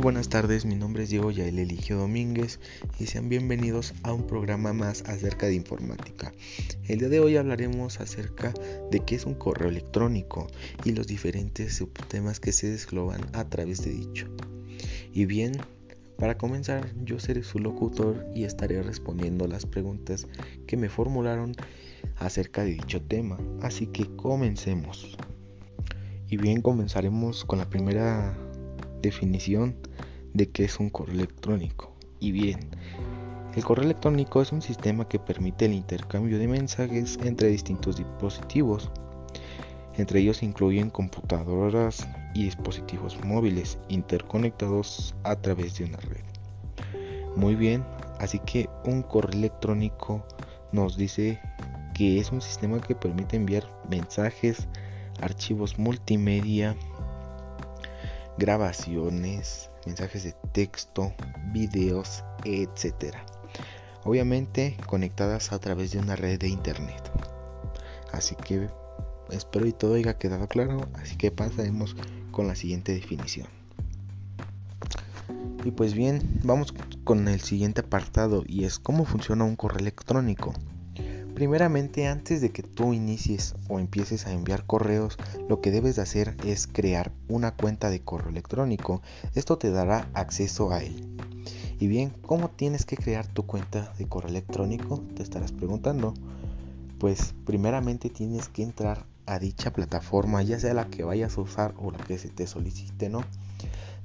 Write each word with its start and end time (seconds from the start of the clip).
buenas 0.00 0.30
tardes, 0.30 0.64
mi 0.64 0.76
nombre 0.76 1.02
es 1.02 1.10
Diego 1.10 1.30
Yael 1.30 1.58
Eligio 1.58 1.98
Domínguez 1.98 2.58
y 2.98 3.06
sean 3.06 3.28
bienvenidos 3.28 3.92
a 4.02 4.14
un 4.14 4.26
programa 4.26 4.72
más 4.72 5.02
acerca 5.02 5.46
de 5.46 5.54
informática. 5.54 6.32
El 6.88 7.00
día 7.00 7.10
de 7.10 7.20
hoy 7.20 7.36
hablaremos 7.36 8.00
acerca 8.00 8.54
de 8.90 9.00
qué 9.00 9.16
es 9.16 9.26
un 9.26 9.34
correo 9.34 9.68
electrónico 9.68 10.46
y 10.84 10.92
los 10.92 11.06
diferentes 11.06 11.76
subtemas 11.76 12.40
que 12.40 12.52
se 12.52 12.70
desgloban 12.70 13.20
a 13.34 13.44
través 13.50 13.84
de 13.84 13.90
dicho. 13.90 14.26
Y 15.12 15.26
bien, 15.26 15.52
para 16.16 16.38
comenzar, 16.38 16.94
yo 17.04 17.20
seré 17.20 17.42
su 17.42 17.58
locutor 17.58 18.24
y 18.34 18.44
estaré 18.44 18.82
respondiendo 18.82 19.46
las 19.48 19.66
preguntas 19.66 20.26
que 20.66 20.78
me 20.78 20.88
formularon 20.88 21.54
acerca 22.16 22.64
de 22.64 22.72
dicho 22.72 23.02
tema. 23.02 23.38
Así 23.60 23.86
que 23.86 24.06
comencemos. 24.16 25.18
Y 26.28 26.38
bien, 26.38 26.62
comenzaremos 26.62 27.44
con 27.44 27.58
la 27.58 27.68
primera 27.68 28.49
definición 29.00 29.76
de 30.34 30.50
qué 30.50 30.64
es 30.64 30.78
un 30.78 30.90
correo 30.90 31.14
electrónico. 31.14 31.94
Y 32.18 32.32
bien, 32.32 32.60
el 33.54 33.64
correo 33.64 33.84
electrónico 33.84 34.40
es 34.42 34.52
un 34.52 34.62
sistema 34.62 35.08
que 35.08 35.18
permite 35.18 35.64
el 35.64 35.72
intercambio 35.72 36.38
de 36.38 36.46
mensajes 36.46 37.18
entre 37.24 37.48
distintos 37.48 37.96
dispositivos. 37.96 38.90
Entre 39.96 40.20
ellos 40.20 40.42
incluyen 40.42 40.90
computadoras 40.90 42.06
y 42.34 42.44
dispositivos 42.44 43.22
móviles 43.24 43.78
interconectados 43.88 45.14
a 45.24 45.34
través 45.36 45.78
de 45.78 45.84
una 45.84 45.98
red. 45.98 46.24
Muy 47.36 47.54
bien, 47.54 47.84
así 48.18 48.38
que 48.38 48.68
un 48.84 49.02
correo 49.02 49.38
electrónico 49.38 50.24
nos 50.72 50.96
dice 50.96 51.40
que 51.94 52.18
es 52.18 52.30
un 52.30 52.40
sistema 52.40 52.80
que 52.80 52.94
permite 52.94 53.36
enviar 53.36 53.64
mensajes, 53.90 54.68
archivos 55.20 55.78
multimedia, 55.78 56.76
grabaciones, 58.40 59.70
mensajes 59.84 60.24
de 60.24 60.34
texto, 60.52 61.12
videos, 61.52 62.24
etc. 62.44 63.14
Obviamente 64.04 64.78
conectadas 64.86 65.52
a 65.52 65.58
través 65.58 65.92
de 65.92 65.98
una 65.98 66.16
red 66.16 66.38
de 66.38 66.48
internet. 66.48 67.02
Así 68.12 68.34
que 68.34 68.68
espero 69.30 69.66
y 69.66 69.72
todo 69.72 69.94
haya 69.94 70.16
quedado 70.16 70.48
claro, 70.48 70.88
así 70.94 71.16
que 71.16 71.30
pasaremos 71.30 71.94
con 72.32 72.48
la 72.48 72.56
siguiente 72.56 72.92
definición. 72.92 73.46
Y 75.62 75.72
pues 75.72 75.92
bien, 75.92 76.40
vamos 76.42 76.72
con 77.04 77.28
el 77.28 77.42
siguiente 77.42 77.82
apartado 77.82 78.42
y 78.46 78.64
es 78.64 78.78
cómo 78.78 79.04
funciona 79.04 79.44
un 79.44 79.56
correo 79.56 79.80
electrónico. 79.80 80.54
Primeramente, 81.40 82.06
antes 82.06 82.42
de 82.42 82.50
que 82.50 82.62
tú 82.62 82.92
inicies 82.92 83.54
o 83.70 83.78
empieces 83.78 84.26
a 84.26 84.32
enviar 84.32 84.66
correos, 84.66 85.16
lo 85.48 85.62
que 85.62 85.70
debes 85.70 85.96
de 85.96 86.02
hacer 86.02 86.36
es 86.44 86.66
crear 86.66 87.12
una 87.28 87.52
cuenta 87.52 87.88
de 87.88 88.02
correo 88.02 88.28
electrónico. 88.28 89.00
Esto 89.34 89.56
te 89.56 89.70
dará 89.70 90.10
acceso 90.12 90.70
a 90.70 90.82
él. 90.82 91.16
Y 91.78 91.86
bien, 91.86 92.12
¿cómo 92.26 92.50
tienes 92.50 92.84
que 92.84 92.98
crear 92.98 93.26
tu 93.26 93.46
cuenta 93.46 93.90
de 93.96 94.06
correo 94.06 94.28
electrónico? 94.28 95.02
Te 95.16 95.22
estarás 95.22 95.52
preguntando. 95.52 96.12
Pues 96.98 97.32
primeramente 97.46 98.10
tienes 98.10 98.50
que 98.50 98.62
entrar 98.62 99.06
a 99.24 99.38
dicha 99.38 99.72
plataforma, 99.72 100.42
ya 100.42 100.60
sea 100.60 100.74
la 100.74 100.90
que 100.90 101.04
vayas 101.04 101.38
a 101.38 101.40
usar 101.40 101.72
o 101.78 101.90
la 101.90 102.04
que 102.04 102.18
se 102.18 102.28
te 102.28 102.46
solicite, 102.46 103.08
¿no? 103.08 103.24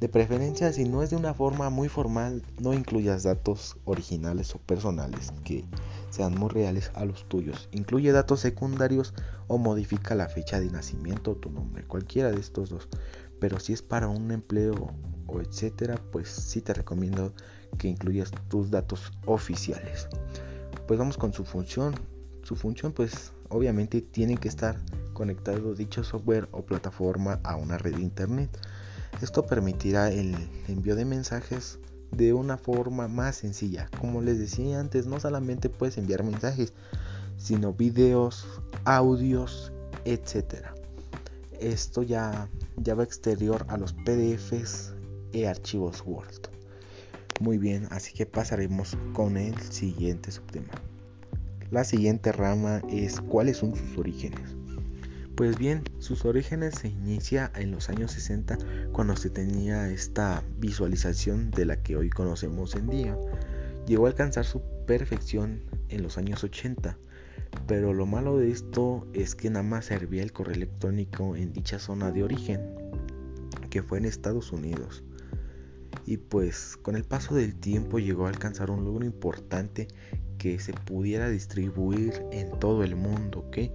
De 0.00 0.08
preferencia, 0.08 0.72
si 0.72 0.84
no 0.84 1.02
es 1.02 1.10
de 1.10 1.16
una 1.16 1.34
forma 1.34 1.70
muy 1.70 1.88
formal, 1.88 2.42
no 2.60 2.74
incluyas 2.74 3.22
datos 3.22 3.76
originales 3.84 4.54
o 4.54 4.58
personales 4.58 5.32
que 5.44 5.64
sean 6.10 6.34
muy 6.34 6.50
reales 6.50 6.90
a 6.94 7.04
los 7.04 7.28
tuyos. 7.28 7.68
Incluye 7.72 8.12
datos 8.12 8.40
secundarios 8.40 9.14
o 9.46 9.56
modifica 9.56 10.14
la 10.14 10.28
fecha 10.28 10.60
de 10.60 10.70
nacimiento 10.70 11.32
o 11.32 11.36
tu 11.36 11.50
nombre, 11.50 11.84
cualquiera 11.84 12.30
de 12.32 12.40
estos 12.40 12.70
dos. 12.70 12.88
Pero 13.40 13.60
si 13.60 13.72
es 13.72 13.82
para 13.82 14.08
un 14.08 14.30
empleo 14.30 14.92
o 15.26 15.40
etcétera, 15.40 15.98
pues 16.12 16.28
sí 16.28 16.60
te 16.60 16.74
recomiendo 16.74 17.32
que 17.78 17.88
incluyas 17.88 18.30
tus 18.48 18.70
datos 18.70 19.12
oficiales. 19.26 20.08
Pues 20.86 20.98
vamos 20.98 21.16
con 21.16 21.32
su 21.32 21.44
función. 21.44 21.94
Su 22.42 22.56
función 22.56 22.92
pues 22.92 23.32
obviamente 23.48 24.02
tiene 24.02 24.36
que 24.36 24.48
estar 24.48 24.76
conectado 25.14 25.74
dicho 25.74 26.04
software 26.04 26.48
o 26.52 26.62
plataforma 26.62 27.40
a 27.42 27.56
una 27.56 27.78
red 27.78 27.94
de 27.94 28.02
internet 28.02 28.50
esto 29.22 29.46
permitirá 29.46 30.10
el 30.10 30.34
envío 30.68 30.96
de 30.96 31.04
mensajes 31.04 31.78
de 32.10 32.32
una 32.32 32.56
forma 32.56 33.08
más 33.08 33.36
sencilla. 33.36 33.88
Como 34.00 34.22
les 34.22 34.38
decía 34.38 34.80
antes, 34.80 35.06
no 35.06 35.20
solamente 35.20 35.68
puedes 35.68 35.98
enviar 35.98 36.22
mensajes, 36.22 36.72
sino 37.36 37.72
videos, 37.72 38.46
audios, 38.84 39.72
etc. 40.04 40.66
Esto 41.60 42.02
ya, 42.02 42.48
va 42.78 43.02
exterior 43.02 43.64
a 43.68 43.76
los 43.76 43.92
PDFs 43.92 44.92
y 45.32 45.44
archivos 45.44 46.02
Word. 46.06 46.48
Muy 47.40 47.58
bien, 47.58 47.88
así 47.90 48.12
que 48.12 48.26
pasaremos 48.26 48.96
con 49.12 49.36
el 49.36 49.58
siguiente 49.60 50.30
subtema. 50.30 50.72
La 51.70 51.82
siguiente 51.82 52.30
rama 52.30 52.82
es 52.88 53.20
cuáles 53.20 53.56
son 53.58 53.74
sus 53.74 53.98
orígenes. 53.98 54.54
Pues 55.36 55.58
bien, 55.58 55.82
sus 55.98 56.24
orígenes 56.24 56.76
se 56.76 56.88
inicia 56.88 57.50
en 57.56 57.72
los 57.72 57.88
años 57.88 58.12
60 58.12 58.56
cuando 58.92 59.16
se 59.16 59.30
tenía 59.30 59.90
esta 59.90 60.44
visualización 60.58 61.50
de 61.50 61.64
la 61.64 61.82
que 61.82 61.96
hoy 61.96 62.08
conocemos 62.08 62.76
en 62.76 62.86
día. 62.86 63.18
Llegó 63.84 64.06
a 64.06 64.10
alcanzar 64.10 64.44
su 64.44 64.62
perfección 64.86 65.62
en 65.88 66.04
los 66.04 66.18
años 66.18 66.44
80, 66.44 66.96
pero 67.66 67.92
lo 67.92 68.06
malo 68.06 68.38
de 68.38 68.52
esto 68.52 69.08
es 69.12 69.34
que 69.34 69.50
nada 69.50 69.64
más 69.64 69.86
servía 69.86 70.22
el 70.22 70.32
correo 70.32 70.54
electrónico 70.54 71.34
en 71.34 71.52
dicha 71.52 71.80
zona 71.80 72.12
de 72.12 72.22
origen, 72.22 72.60
que 73.70 73.82
fue 73.82 73.98
en 73.98 74.04
Estados 74.04 74.52
Unidos. 74.52 75.02
Y 76.06 76.18
pues 76.18 76.76
con 76.80 76.94
el 76.94 77.02
paso 77.02 77.34
del 77.34 77.56
tiempo 77.56 77.98
llegó 77.98 78.26
a 78.26 78.28
alcanzar 78.28 78.70
un 78.70 78.84
logro 78.84 79.04
importante 79.04 79.88
que 80.38 80.60
se 80.60 80.74
pudiera 80.74 81.28
distribuir 81.28 82.22
en 82.30 82.56
todo 82.60 82.84
el 82.84 82.94
mundo, 82.94 83.50
que 83.50 83.72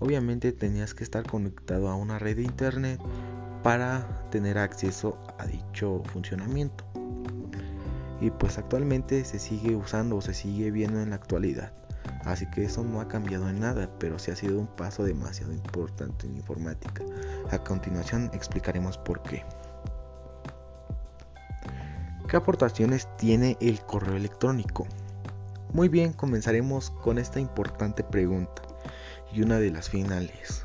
obviamente 0.00 0.52
tenías 0.52 0.94
que 0.94 1.04
estar 1.04 1.24
conectado 1.24 1.88
a 1.88 1.94
una 1.94 2.18
red 2.18 2.36
de 2.36 2.42
internet 2.42 3.00
para 3.62 4.06
tener 4.30 4.58
acceso 4.58 5.18
a 5.38 5.46
dicho 5.46 6.02
funcionamiento. 6.12 6.84
Y 8.20 8.30
pues 8.30 8.58
actualmente 8.58 9.24
se 9.24 9.38
sigue 9.38 9.76
usando 9.76 10.16
o 10.16 10.20
se 10.20 10.34
sigue 10.34 10.70
viendo 10.70 11.00
en 11.00 11.10
la 11.10 11.16
actualidad. 11.16 11.72
Así 12.24 12.46
que 12.50 12.64
eso 12.64 12.82
no 12.82 13.00
ha 13.00 13.08
cambiado 13.08 13.48
en 13.48 13.60
nada, 13.60 13.90
pero 13.98 14.18
sí 14.18 14.30
ha 14.30 14.36
sido 14.36 14.58
un 14.58 14.66
paso 14.66 15.04
demasiado 15.04 15.52
importante 15.52 16.26
en 16.26 16.36
informática. 16.36 17.02
A 17.50 17.58
continuación 17.58 18.30
explicaremos 18.32 18.98
por 18.98 19.22
qué. 19.22 19.44
¿Qué 22.28 22.36
aportaciones 22.36 23.06
tiene 23.16 23.56
el 23.60 23.80
correo 23.80 24.16
electrónico? 24.16 24.86
Muy 25.72 25.88
bien, 25.88 26.12
comenzaremos 26.12 26.90
con 26.90 27.18
esta 27.18 27.38
importante 27.38 28.02
pregunta 28.02 28.62
y 29.32 29.42
una 29.42 29.58
de 29.58 29.70
las 29.70 29.88
finales. 29.88 30.64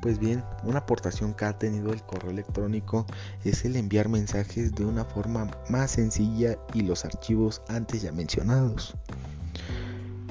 Pues 0.00 0.18
bien, 0.18 0.42
una 0.64 0.78
aportación 0.78 1.34
que 1.34 1.44
ha 1.44 1.58
tenido 1.58 1.92
el 1.92 2.02
correo 2.02 2.30
electrónico 2.30 3.04
es 3.44 3.64
el 3.66 3.76
enviar 3.76 4.08
mensajes 4.08 4.74
de 4.74 4.86
una 4.86 5.04
forma 5.04 5.50
más 5.68 5.90
sencilla 5.90 6.56
y 6.72 6.82
los 6.82 7.04
archivos 7.04 7.60
antes 7.68 8.00
ya 8.00 8.12
mencionados. 8.12 8.96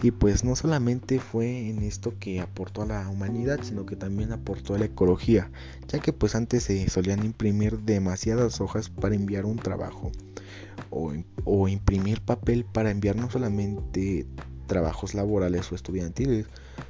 Y 0.01 0.11
pues 0.11 0.43
no 0.43 0.55
solamente 0.55 1.19
fue 1.19 1.69
en 1.69 1.83
esto 1.83 2.13
que 2.19 2.39
aportó 2.39 2.83
a 2.83 2.85
la 2.85 3.07
humanidad, 3.09 3.59
sino 3.61 3.85
que 3.85 3.97
también 3.97 4.31
aportó 4.31 4.73
a 4.73 4.79
la 4.79 4.85
ecología, 4.85 5.51
ya 5.87 5.99
que 5.99 6.13
pues 6.13 6.35
antes 6.35 6.63
se 6.63 6.89
solían 6.89 7.23
imprimir 7.23 7.79
demasiadas 7.79 8.61
hojas 8.61 8.89
para 8.89 9.15
enviar 9.15 9.45
un 9.45 9.57
trabajo 9.57 10.11
o, 10.89 11.13
o 11.43 11.67
imprimir 11.67 12.21
papel 12.21 12.65
para 12.65 12.91
enviar 12.91 13.17
no 13.17 13.29
solamente 13.29 14.25
trabajos 14.67 15.13
laborales 15.13 15.71
o 15.71 15.75
estudiantiles, 15.75 16.47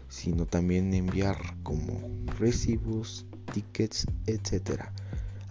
sino 0.09 0.46
también 0.46 0.94
enviar 0.94 1.38
como 1.64 1.94
recibos, 2.38 3.25
tickets, 3.53 4.06
etc. 4.26 4.82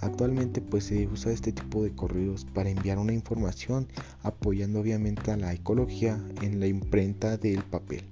Actualmente 0.00 0.60
pues 0.60 0.84
se 0.84 1.06
usa 1.08 1.32
este 1.32 1.52
tipo 1.52 1.82
de 1.82 1.94
correos 1.94 2.44
para 2.44 2.70
enviar 2.70 2.99
una 2.99 3.12
información 3.12 3.88
apoyando 4.22 4.81
obviamente 4.81 5.31
a 5.31 5.37
la 5.37 5.52
ecología 5.52 6.22
en 6.43 6.60
la 6.60 6.66
imprenta 6.66 7.37
del 7.37 7.62
papel. 7.62 8.05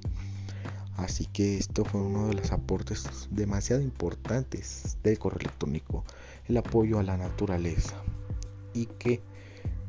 Así 0.97 1.27
que 1.27 1.59
esto 1.59 1.85
fue 1.85 2.01
uno 2.01 2.29
de 2.29 2.35
los 2.35 2.53
aportes 2.53 3.29
demasiado 3.31 3.83
importantes 3.83 4.97
del 5.03 5.19
correo 5.19 5.41
electrónico, 5.41 6.05
el 6.49 6.57
apoyo 6.57 6.99
a 6.99 7.03
la 7.03 7.19
naturaleza 7.19 8.03
y 8.73 8.87
que 8.87 9.21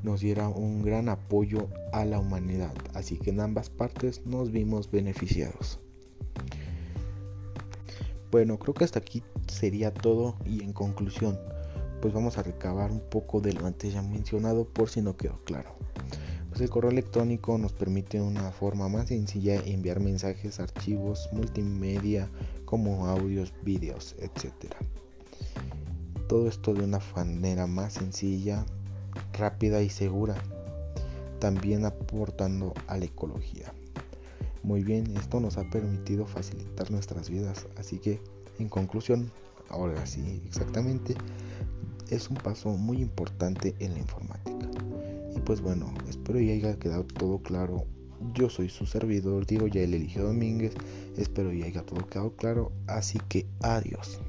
nos 0.04 0.22
diera 0.22 0.50
un 0.50 0.84
gran 0.84 1.10
apoyo 1.10 1.70
a 1.94 2.06
la 2.06 2.20
humanidad. 2.20 2.74
Así 2.94 3.18
que 3.18 3.32
en 3.32 3.40
ambas 3.40 3.70
partes 3.70 4.26
nos 4.26 4.52
vimos 4.52 4.92
beneficiados. 4.92 5.80
Bueno, 8.30 8.60
creo 8.60 8.74
que 8.74 8.84
hasta 8.84 9.00
aquí 9.00 9.24
sería 9.48 9.94
todo 9.94 10.36
y 10.46 10.62
en 10.62 10.74
conclusión, 10.74 11.40
pues 12.02 12.14
vamos 12.14 12.38
a 12.38 12.44
recabar 12.44 12.92
un 12.92 13.00
poco 13.00 13.40
de 13.40 13.54
lo 13.54 13.66
antes 13.66 13.94
ya 13.94 14.02
mencionado 14.02 14.66
por 14.66 14.90
si 14.90 15.02
no 15.02 15.16
quedó 15.16 15.40
claro. 15.46 15.72
Pues 16.50 16.60
el 16.62 16.70
correo 16.70 16.92
electrónico 16.92 17.58
nos 17.58 17.72
permite 17.72 18.20
una 18.20 18.52
forma 18.52 18.90
más 18.90 19.08
sencilla 19.08 19.62
de 19.62 19.72
enviar 19.72 20.00
mensajes, 20.00 20.60
archivos 20.60 21.30
multimedia 21.32 22.30
como 22.66 23.08
audios, 23.08 23.54
vídeos, 23.64 24.16
etc. 24.20 24.74
Todo 26.28 26.50
esto 26.50 26.74
de 26.74 26.84
una 26.84 27.00
manera 27.16 27.66
más 27.66 27.94
sencilla 27.94 28.66
rápida 29.34 29.82
y 29.82 29.90
segura, 29.90 30.36
también 31.40 31.86
aportando 31.86 32.74
a 32.88 32.98
la 32.98 33.06
ecología. 33.06 33.72
Muy 34.68 34.84
bien, 34.84 35.16
esto 35.16 35.40
nos 35.40 35.58
ha 35.58 35.64
permitido 35.70 36.26
facilitar 36.26 36.92
nuestras 36.92 37.30
vidas, 37.30 37.66
así 37.78 38.00
que 38.00 38.20
en 38.60 38.68
conclusión, 38.68 39.32
ahora 39.70 40.06
sí, 40.06 40.42
exactamente, 40.46 41.16
es 42.10 42.30
un 42.30 42.36
paso 42.36 42.72
muy 42.72 42.98
importante 42.98 43.76
en 43.80 43.94
la 43.94 44.00
informática. 44.00 44.68
Y 45.34 45.40
pues 45.40 45.62
bueno, 45.62 45.94
espero 46.10 46.42
ya 46.42 46.52
haya 46.52 46.78
quedado 46.78 47.06
todo 47.06 47.40
claro. 47.40 47.86
Yo 48.34 48.50
soy 48.50 48.68
su 48.68 48.86
servidor, 48.86 49.46
digo 49.46 49.68
ya 49.68 49.84
el 49.84 49.94
Eligio 49.94 50.26
Domínguez. 50.26 50.74
Espero 51.16 51.54
ya 51.54 51.66
haya 51.66 51.86
todo 51.86 52.06
quedado 52.06 52.36
claro. 52.36 52.74
Así 52.88 53.20
que 53.30 53.48
adiós. 53.62 54.20